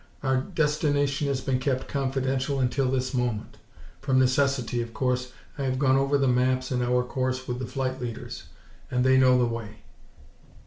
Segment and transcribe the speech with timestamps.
[0.23, 3.59] Our destination has been kept confidential until this moment.
[3.99, 7.67] From necessity, of course, I have gone over the maps and our course with the
[7.67, 8.45] flight leaders.
[8.91, 9.83] They know the way.